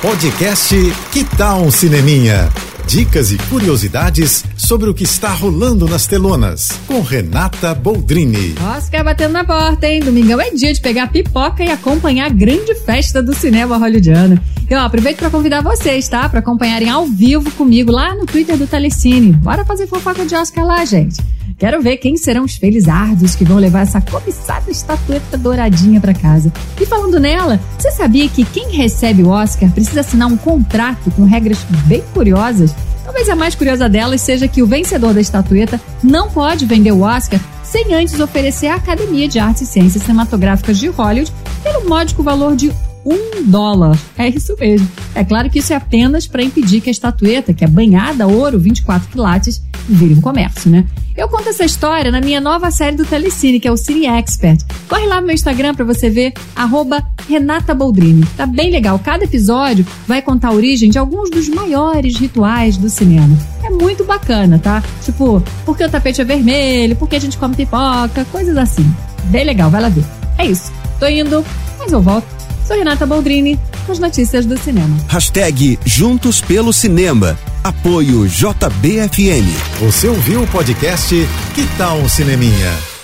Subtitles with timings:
[0.00, 0.76] Podcast
[1.10, 2.48] Que Tal um Cineminha?
[2.86, 8.54] Dicas e curiosidades sobre o que está rolando nas telonas, com Renata Boldrini.
[8.76, 9.98] Oscar batendo na porta, hein?
[9.98, 14.40] Domingão é dia de pegar pipoca e acompanhar a grande festa do cinema hollywoodiano.
[14.70, 16.28] E ó, aproveito para convidar vocês, tá?
[16.28, 19.32] Para acompanharem ao vivo comigo lá no Twitter do Telecine.
[19.32, 21.16] Bora fazer fofoca de Oscar lá, gente.
[21.56, 26.52] Quero ver quem serão os felizardos que vão levar essa cobiçada estatueta douradinha para casa.
[26.80, 31.24] E falando nela, você sabia que quem recebe o Oscar precisa assinar um contrato com
[31.24, 32.74] regras bem curiosas?
[33.04, 37.00] Talvez a mais curiosa delas seja que o vencedor da estatueta não pode vender o
[37.00, 42.22] Oscar sem antes oferecer à Academia de Artes e Ciências Cinematográficas de Hollywood pelo módico
[42.22, 42.70] valor de
[43.04, 43.98] um dólar.
[44.16, 44.88] É isso mesmo.
[45.14, 48.26] É claro que isso é apenas para impedir que a estatueta, que é banhada a
[48.26, 50.84] ouro 24 quilates, vire um comércio, né?
[51.16, 54.64] Eu conto essa história na minha nova série do Telecine, que é o Cine Expert.
[54.88, 58.24] Corre lá no meu Instagram para você ver, arroba Renata Boldrini.
[58.36, 59.00] Tá bem legal.
[59.00, 63.36] Cada episódio vai contar a origem de alguns dos maiores rituais do cinema.
[63.64, 64.80] É muito bacana, tá?
[65.04, 68.88] Tipo, por que o tapete é vermelho, por que a gente come pipoca, coisas assim.
[69.24, 70.04] Bem legal, vai lá ver.
[70.38, 70.72] É isso.
[71.00, 71.44] Tô indo,
[71.80, 72.37] mas eu volto
[72.68, 74.94] Sou Renata Boldrini, com as notícias do cinema.
[75.08, 77.38] Hashtag Juntos pelo Cinema.
[77.64, 79.46] Apoio JBFN.
[79.80, 81.14] Você ouviu o podcast
[81.54, 82.97] Que tal um Cineminha?